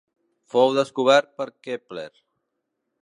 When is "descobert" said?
0.77-1.29